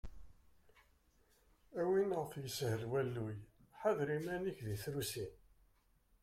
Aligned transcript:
A 1.81 1.81
win 1.91 2.11
ɣef 2.19 2.31
yeshel 2.41 2.81
walluy, 2.91 3.37
ḥader 3.79 4.09
iman-ik 4.17 4.59
di 4.67 4.75
trusi! 4.83 5.27